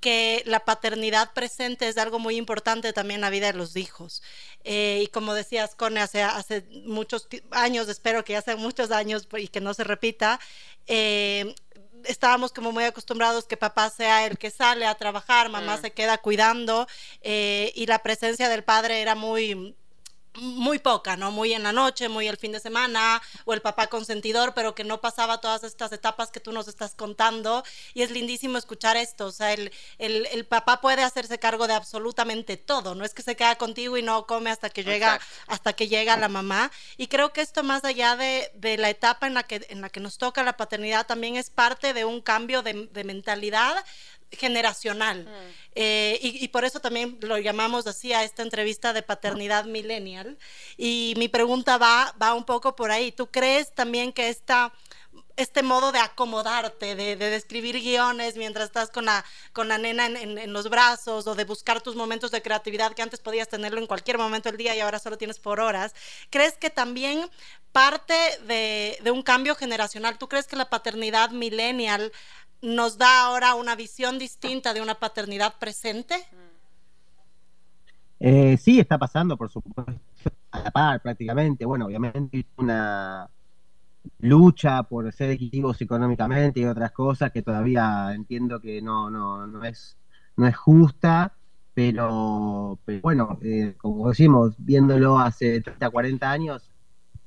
[0.00, 4.22] que la paternidad presente es algo muy importante también en la vida de los hijos.
[4.64, 9.28] Eh, y como decías, Cone, hace, hace muchos años, espero que ya sean muchos años
[9.36, 10.40] y que no se repita,
[10.86, 11.54] eh,
[12.04, 15.80] estábamos como muy acostumbrados que papá sea el que sale a trabajar, mamá mm.
[15.80, 16.86] se queda cuidando
[17.20, 19.76] eh, y la presencia del padre era muy
[20.34, 21.30] muy poca, ¿no?
[21.30, 24.84] Muy en la noche, muy el fin de semana, o el papá consentidor, pero que
[24.84, 27.64] no pasaba todas estas etapas que tú nos estás contando.
[27.94, 29.26] Y es lindísimo escuchar esto.
[29.26, 32.94] O sea, el, el, papá puede hacerse cargo de absolutamente todo.
[32.94, 36.16] No es que se queda contigo y no come hasta que llega, hasta que llega
[36.16, 36.70] la mamá.
[36.96, 39.90] Y creo que esto, más allá de, de, la etapa en la, que, en la
[39.90, 43.84] que nos toca la paternidad, también es parte de un cambio de, de mentalidad
[44.32, 45.24] generacional.
[45.24, 45.62] Mm.
[45.74, 50.38] Eh, y, por eso también lo llamamos así a esta entrevista de paternidad millennial.
[50.76, 53.12] Y mi pregunta va, va un poco por ahí.
[53.12, 54.72] ¿Tú crees también que esta
[55.36, 60.06] este modo de acomodarte, de, de, describir guiones mientras estás con la, con la nena
[60.06, 63.80] en, en, los brazos o de buscar tus momentos de creatividad que antes podías tenerlo
[63.80, 65.94] en cualquier momento del día y ahora solo tienes por horas.
[66.30, 67.30] ¿Crees que también
[67.72, 68.14] parte
[68.46, 72.12] de, de un cambio generacional, tú crees que la paternidad millennial
[72.62, 76.14] nos da ahora una visión distinta de una paternidad presente?
[78.20, 79.92] Eh, sí, está pasando, por supuesto,
[80.52, 81.64] a la par prácticamente.
[81.64, 83.28] Bueno, obviamente una
[84.20, 89.64] lucha por ser equitativos económicamente y otras cosas que todavía entiendo que no, no, no,
[89.64, 89.96] es,
[90.36, 91.34] no es justa,
[91.74, 96.70] pero, bueno, eh, como decimos, viéndolo hace 30, 40 años,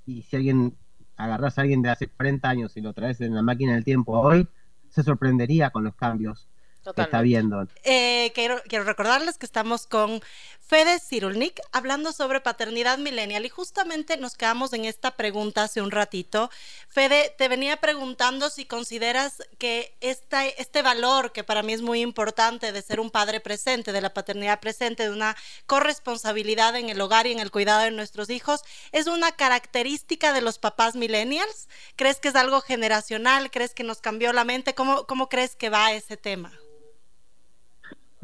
[0.06, 0.76] y si alguien
[1.18, 4.20] agarras a alguien de hace 40 años y lo traes en la máquina del tiempo
[4.20, 4.48] hoy,
[4.96, 6.48] se sorprendería con los cambios
[6.96, 7.68] que está viendo.
[7.84, 10.22] Eh, quiero, quiero, recordarles que estamos con
[10.68, 15.92] Fede Cirulnik hablando sobre paternidad millennial y justamente nos quedamos en esta pregunta hace un
[15.92, 16.50] ratito.
[16.88, 22.72] Fede, te venía preguntando si consideras que este valor que para mí es muy importante
[22.72, 27.28] de ser un padre presente, de la paternidad presente, de una corresponsabilidad en el hogar
[27.28, 31.70] y en el cuidado de nuestros hijos, es una característica de los papás millennials.
[31.96, 33.52] ¿Crees que es algo generacional?
[33.52, 34.74] ¿Crees que nos cambió la mente?
[34.74, 36.52] ¿Cómo, cómo crees que va ese tema?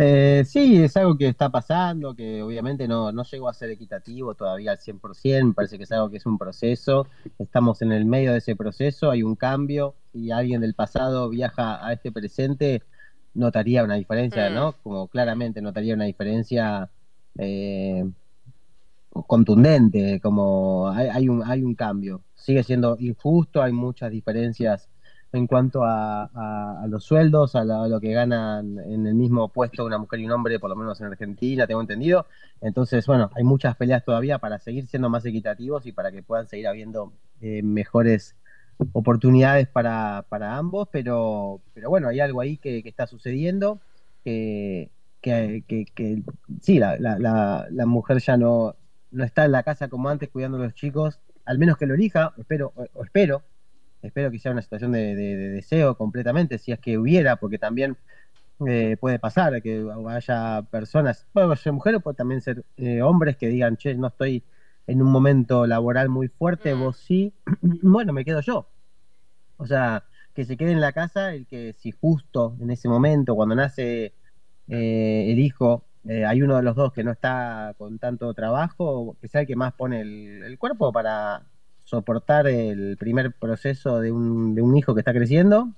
[0.04, 4.34] Eh, sí, es algo que está pasando, que obviamente no, no llegó a ser equitativo
[4.34, 7.06] todavía al 100%, me parece que es algo que es un proceso,
[7.38, 11.86] estamos en el medio de ese proceso, hay un cambio y alguien del pasado viaja
[11.86, 12.82] a este presente
[13.36, 14.54] notaría una diferencia, Mm.
[14.56, 14.72] ¿no?
[14.82, 16.90] Como claramente notaría una diferencia
[17.38, 18.04] eh,
[19.28, 22.22] contundente, como hay, hay un, hay un cambio.
[22.34, 24.90] Sigue siendo injusto, hay muchas diferencias
[25.34, 26.24] en cuanto a,
[26.84, 30.26] a- los sueldos, a, la- lo que ganan en el mismo puesto una mujer y
[30.26, 32.28] un hombre, por lo menos en Argentina, tengo entendido.
[32.62, 36.48] Entonces, bueno, hay muchas peleas todavía para seguir siendo más equitativos y para que puedan
[36.48, 38.36] seguir habiendo eh, mejores
[38.94, 40.26] oportunidades para,
[40.58, 43.80] ambos, pero, pero bueno, hay algo ahí que, está sucediendo,
[44.24, 44.92] que,
[45.22, 45.64] que,
[45.94, 46.24] que-
[46.62, 48.76] sí, la, la, la, mujer ya no,
[49.12, 51.94] no está en la casa como antes cuidando a los chicos, al menos que lo
[51.96, 53.44] elija, espero, espero,
[54.02, 57.58] espero que sea una situación de, de- de deseo completamente, si es que hubiera, porque
[57.60, 57.98] también
[58.68, 63.48] eh, puede pasar que haya personas, puede ser mujeres, puede también ser eh, hombres que
[63.50, 64.44] digan, che, no estoy
[64.88, 66.80] en un momento laboral muy fuerte, Mm.
[66.80, 67.34] vos sí,
[67.84, 68.70] bueno, me quedo yo.
[69.58, 73.36] O sea, que se quede en la casa el que si justo en ese momento,
[73.36, 74.16] cuando nace
[74.68, 79.18] eh, el hijo, eh, hay uno de los dos que no está con tanto trabajo,
[79.22, 81.46] que sea el que más pone el, el cuerpo para
[81.92, 85.74] soportar el primer proceso de un, de un hijo que está creciendo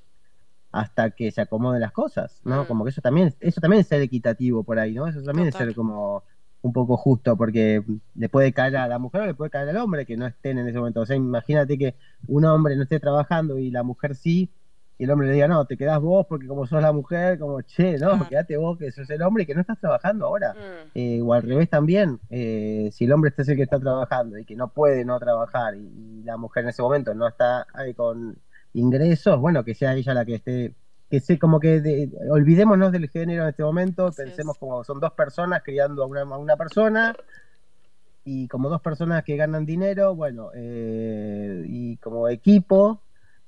[0.71, 2.63] hasta que se acomoden las cosas, ¿no?
[2.63, 2.67] Mm.
[2.67, 5.07] Como que eso también, eso también es ser equitativo por ahí, ¿no?
[5.07, 5.61] Eso también Total.
[5.61, 6.23] es ser como
[6.61, 9.77] un poco justo, porque le puede caer a la mujer o le puede caer al
[9.77, 11.01] hombre que no estén en ese momento.
[11.01, 11.95] O sea, imagínate que
[12.27, 14.51] un hombre no esté trabajando y la mujer sí,
[15.03, 17.61] y el hombre le diga, no, te quedás vos porque como sos la mujer, como,
[17.61, 18.29] che, no, Claro.
[18.29, 20.53] quedate vos que sos el hombre y que no estás trabajando ahora.
[20.53, 20.89] Mm.
[20.95, 24.37] Eh, o al revés también, eh, si el hombre este es el que está trabajando
[24.37, 27.67] y que no puede no trabajar y, y la mujer en ese momento no está
[27.73, 28.37] ahí con
[28.73, 30.73] ingresos, bueno, que sea ella la que esté,
[31.11, 34.59] que sé, como que de- olvidémonos del género en este momento, Así pensemos es.
[34.59, 37.13] como son dos personas criando a una, a una persona
[38.25, 43.01] y como dos personas que ganan dinero, bueno, eh, y como equipo,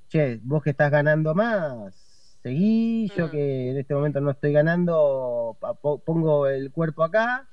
[0.08, 3.30] che, vos que estás ganando más, seguí, yo Mm.
[3.30, 5.56] que en este momento no estoy ganando,
[6.04, 7.48] pongo el cuerpo acá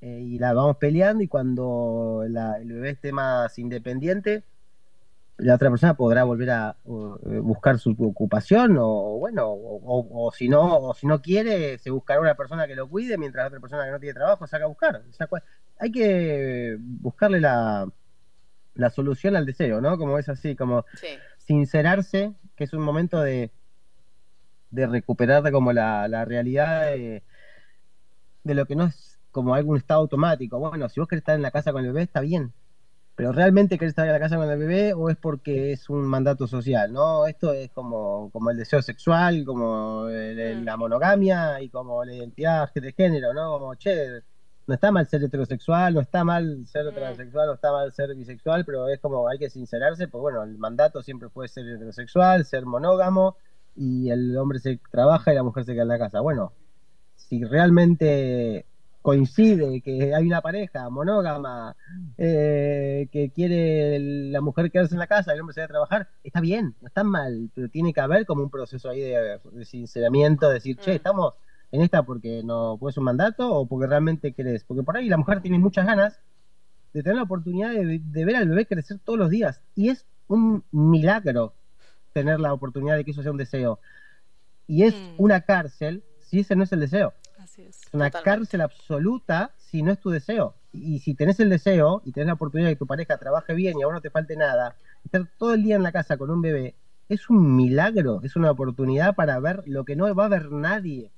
[0.00, 4.44] eh, y la vamos peleando y cuando la- el bebé esté más independiente,
[5.38, 10.30] la otra persona podrá volver a uh, buscar su ocupación o bueno, o, o- o
[10.32, 13.48] si no, o si no quiere, se buscará una persona que lo cuide mientras la
[13.48, 15.02] otra persona que no tiene trabajo saca a buscar.
[15.78, 17.88] Hay que buscarle la,
[18.74, 19.98] la solución al deseo, ¿no?
[19.98, 21.08] Como es así, como Sí.
[21.46, 23.52] Sincerarse, que es un momento de,
[24.70, 27.22] de recuperar como la, la realidad de,
[28.42, 30.58] de lo que no es como algún estado automático.
[30.58, 32.52] Bueno, si vos querés estar en la casa con el bebé, está bien.
[33.16, 36.02] Pero realmente querés estar en la casa con el bebé o es porque es un
[36.06, 37.26] mandato social, ¿no?
[37.26, 40.64] Esto es como, como el deseo sexual, como el- el- Mm.
[40.64, 43.58] la monogamia y como la identidad de género, ¿no?
[43.60, 44.22] Como, che,
[44.66, 46.94] no está mal ser heterosexual, no está mal ser Mm.
[46.94, 50.56] transexual, no está mal ser bisexual, pero es como hay que sincerarse, porque bueno, el
[50.58, 53.36] mandato siempre puede ser heterosexual, ser monógamo,
[53.76, 56.20] y el hombre se trabaja y la mujer se queda en la casa.
[56.20, 56.52] Bueno,
[57.16, 58.66] si realmente
[59.02, 61.76] coincide que hay una pareja monógama
[62.16, 63.98] eh, que quiere
[64.30, 66.74] la mujer quedarse en la casa y el hombre se va a trabajar, está bien,
[66.80, 70.78] no está mal, pero tiene que haber como un proceso ahí de, de sinceramiento, decir,
[70.78, 70.96] che, Mm.
[70.96, 71.34] estamos
[71.74, 75.16] en esta porque no pues un mandato o porque realmente querés, porque por ahí la
[75.16, 76.20] mujer tiene muchas ganas
[76.92, 80.06] de tener la oportunidad de, de ver al bebé crecer todos los días y es
[80.28, 81.54] un milagro
[82.12, 83.80] tener la oportunidad de que eso sea un deseo
[84.68, 85.14] y es Mm.
[85.18, 87.82] una cárcel si ese no es el deseo Así es.
[87.82, 88.30] es una Totalmente.
[88.30, 90.54] cárcel absoluta si no es tu deseo.
[90.72, 93.78] Y si tenés el deseo y tenés la oportunidad de que tu pareja trabaje bien
[93.78, 96.30] y a vos no te falte nada, estar todo el día en la casa con
[96.30, 96.74] un bebé,
[97.08, 101.10] es un milagro, es una oportunidad para ver lo que no va a ver nadie.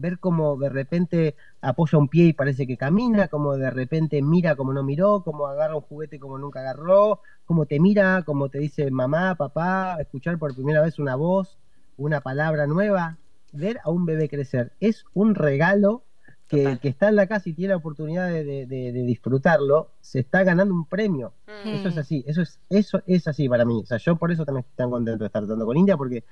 [0.00, 4.56] Ver cómo de repente apoya un pie y parece que camina, como de repente mira
[4.56, 8.58] como no miró, como agarra un juguete como nunca agarró, como te mira, como te
[8.58, 11.58] dice mamá, papá, escuchar por primera vez una voz,
[11.96, 13.18] una palabra nueva,
[13.52, 14.72] ver a un bebé crecer.
[14.80, 16.04] Es un regalo
[16.48, 19.92] que que está en la casa y tiene la oportunidad de, de- de- de disfrutarlo,
[20.00, 21.32] se está ganando un premio.
[21.46, 21.68] Mm.
[21.76, 23.80] Eso es así, eso es, eso es así para mí.
[23.82, 26.24] O sea, yo por eso también estoy tan contento de estar tratando con India, porque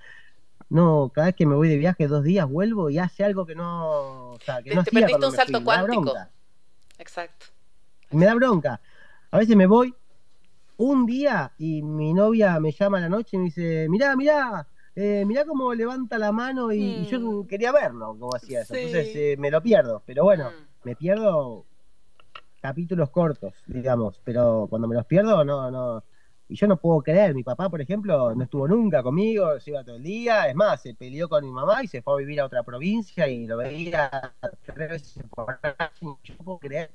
[0.71, 3.55] no, cada vez que me voy de viaje dos días vuelvo y hace algo que
[3.55, 5.65] no, o sea, que Te- no te hacía perdiste un salto fui.
[5.65, 6.15] Cuántico.
[6.99, 7.47] Exacto.
[8.11, 8.81] Me da bronca.
[9.31, 9.95] A veces me voy
[10.79, 14.67] un día y mi novia me llama a la noche y me dice, mirá, mirá,
[14.95, 17.47] eh, mirá cómo levanta la mano y, y yo Mm.
[17.47, 18.75] quería verlo cómo hacía eso.
[18.75, 18.81] Sí.
[18.81, 20.03] Entonces eh, me lo pierdo.
[20.07, 20.65] Pero bueno, Mm.
[20.85, 21.65] me pierdo
[22.61, 24.21] capítulos cortos, digamos.
[24.25, 26.05] Pero cuando me los pierdo, no, no.
[26.51, 29.85] Y yo no puedo creer, mi papá, por ejemplo, no estuvo nunca conmigo, se iba
[29.85, 32.41] todo el día, es más, se peleó con mi mamá y se fue a vivir
[32.41, 34.35] a otra provincia y lo veía
[34.65, 36.19] tres veces por año.
[36.25, 36.91] Yo no puedo creer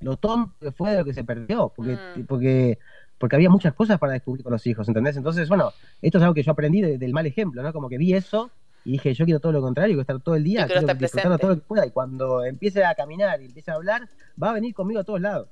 [0.00, 2.26] lo tonto que fue de lo que se perdió, porque, Mm.
[2.26, 2.78] porque,
[3.18, 5.16] porque había muchas cosas para descubrir con los hijos, ¿entendés?
[5.16, 7.72] Entonces, bueno, esto es algo que yo aprendí de- del mal ejemplo, ¿no?
[7.72, 8.50] Como que vi eso
[8.84, 11.22] Y dije, yo quiero todo lo contrario, quiero estar todo el día, quiero presente.
[11.38, 11.84] todo lo que pueda.
[11.86, 14.08] Y cuando empiece a caminar y empiece a hablar,
[14.40, 15.48] va a venir conmigo a todos lados.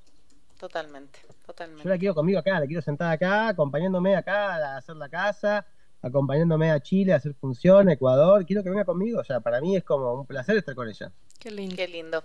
[0.57, 1.99] Totalmente, Yo la totalmente.
[1.99, 5.67] quiero conmigo acá, la quiero sentada acá, acompañándome acá a hacer la casa,
[6.01, 8.47] acompañándome a Chile a hacer función, Ecuador.
[8.47, 9.21] Quiero que venga conmigo.
[9.21, 11.13] O sea, para mí es como un placer estar con ella.
[11.39, 11.77] Qué lindo.
[11.77, 12.25] Qué lindo.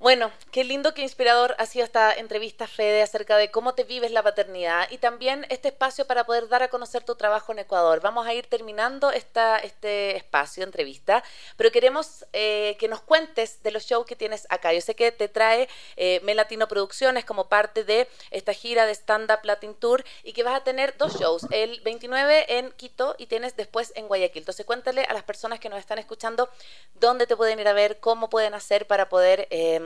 [0.00, 4.10] Bueno, qué lindo, qué inspirador ha sido esta entrevista, Fede, acerca de cómo te vives
[4.10, 8.00] la paternidad y también este espacio para poder dar a conocer tu trabajo en Ecuador.
[8.02, 11.24] Vamos a ir terminando esta, este espacio entrevista,
[11.56, 14.74] pero queremos eh, que nos cuentes de los shows que tienes acá.
[14.74, 19.30] Yo sé que te trae eh, Melatino Producciones como parte de esta gira de Stand
[19.30, 23.26] Up Latin Tour y que vas a tener dos shows, el 29 en Quito y
[23.26, 24.42] tienes después en Guayaquil.
[24.42, 26.50] Entonces cuéntale a las personas que nos están escuchando
[26.94, 29.83] dónde te pueden ir a ver, cómo pueden hacer para poder eh,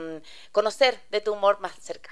[0.51, 2.11] conocer de tu humor más cerca.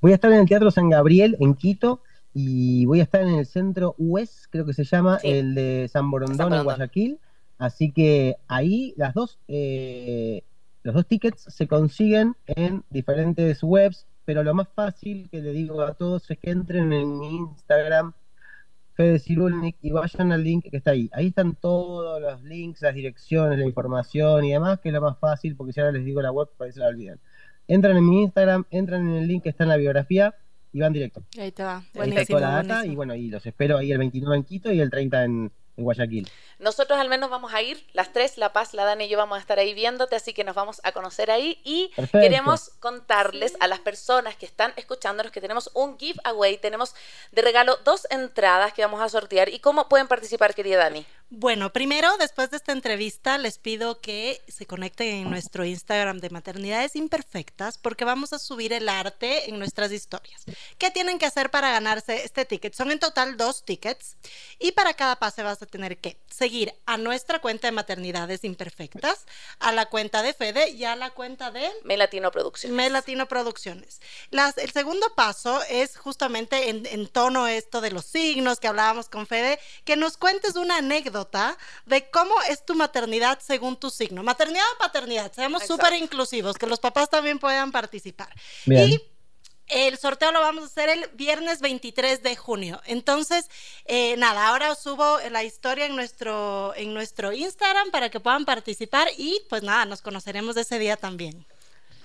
[0.00, 2.02] Voy a estar en el Teatro San Gabriel en Quito
[2.32, 5.28] y voy a estar en el centro US, creo que se llama, Sí.
[5.30, 6.64] el de San Borondón San en Borondón.
[6.76, 7.20] Guayaquil.
[7.58, 10.42] Así que ahí las dos, eh,
[10.82, 15.80] los dos tickets se consiguen en diferentes webs, pero lo más fácil que le digo
[15.82, 18.12] a todos es que entren en mi Instagram,
[18.94, 21.10] Fede Cirulnik, y vayan al link que está ahí.
[21.12, 25.18] Ahí están todos los links, las direcciones, la información y demás, que es lo más
[25.18, 27.18] fácil, porque si ahora les digo la web, por ahí se la olvidan.
[27.66, 30.34] Entran en mi Instagram, entran en el link que está en la biografía
[30.72, 31.24] y van directo.
[31.38, 31.82] Ahí va.
[31.98, 32.92] Ahí está toda la data buenísimo.
[32.92, 35.84] y bueno, y los espero ahí el 29 en Quito y el 30 en, en
[35.84, 36.30] Guayaquil.
[36.58, 39.36] Nosotros al menos vamos a ir, las tres, La Paz, la Dani y yo vamos
[39.36, 42.20] a estar ahí viéndote, así que nos vamos a conocer ahí y Perfecto.
[42.20, 46.94] queremos contarles a las personas que están escuchándonos que tenemos un giveaway, tenemos
[47.32, 51.04] de regalo dos entradas que vamos a sortear y cómo pueden participar, querida Dani.
[51.36, 56.30] Bueno, primero, después de esta entrevista, les pido que se conecten en nuestro Instagram de
[56.30, 60.44] Maternidades Imperfectas porque vamos a subir el arte en nuestras historias.
[60.78, 62.74] ¿Qué tienen que hacer para ganarse este ticket?
[62.74, 64.16] Son en total dos tickets
[64.60, 69.26] y para cada pase vas a tener que seguir a nuestra cuenta de Maternidades Imperfectas,
[69.58, 71.68] a la cuenta de Fede y a la cuenta de...
[71.82, 72.76] Melatino Producciones.
[72.76, 74.00] Me Latino Producciones.
[74.30, 79.08] Las, el segundo paso es justamente en, en tono esto de los signos que hablábamos
[79.08, 81.23] con Fede, que nos cuentes una anécdota
[81.86, 84.22] de cómo es tu maternidad según tu signo.
[84.22, 88.28] Maternidad o paternidad, seamos súper inclusivos, que los papás también puedan participar.
[88.66, 88.90] Bien.
[88.90, 89.00] Y
[89.68, 92.80] el sorteo lo vamos a hacer el viernes 23 de junio.
[92.86, 93.48] Entonces,
[93.86, 98.44] eh, nada, ahora os subo la historia en nuestro, en nuestro Instagram para que puedan
[98.44, 101.46] participar y pues nada, nos conoceremos ese día también.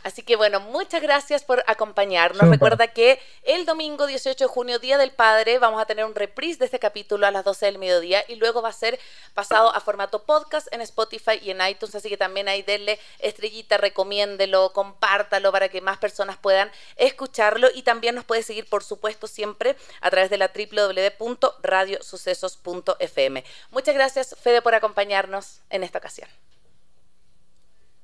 [0.03, 2.49] Así que bueno, muchas gracias por acompañarnos.
[2.49, 6.59] Recuerda que el domingo 18 de junio, Día del Padre, vamos a tener un reprise
[6.59, 8.99] de este capítulo a las 12 del mediodía y luego va a ser
[9.33, 11.95] pasado a formato podcast en Spotify y en iTunes.
[11.95, 17.81] Así que también ahí denle estrellita, recomiéndelo, compártalo para que más personas puedan escucharlo y
[17.83, 23.43] también nos puede seguir, por supuesto, siempre a través de la www.radiosucesos.fm.
[23.71, 26.29] Muchas gracias, Fede, por acompañarnos en esta ocasión.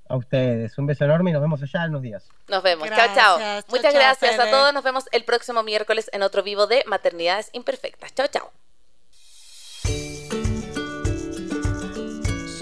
[0.07, 2.29] A ustedes, un beso enorme y nos vemos allá en unos días.
[2.47, 2.87] Nos vemos.
[2.87, 3.15] Gracias.
[3.15, 3.63] Chao, chao.
[3.69, 4.73] Muchas chao, gracias a todos.
[4.73, 8.13] Nos vemos el próximo miércoles en otro vivo de Maternidades Imperfectas.
[8.13, 8.51] Chao, chao.